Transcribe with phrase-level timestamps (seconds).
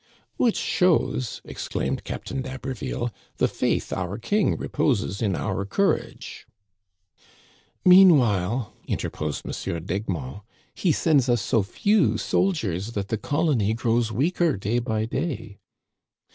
[0.37, 6.47] "Which shows," exclaimed Captain d'Haberville," the faith our King reposes in our courage."
[7.85, 9.85] "Meanwhile," interposed M.
[9.85, 10.41] d'Egmont,
[10.73, 15.59] "he sends us so few soldiers that the colony grows weaker day by day."